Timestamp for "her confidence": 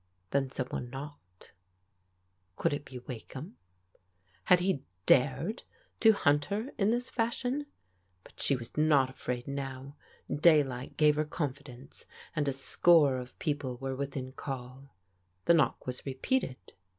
11.17-12.07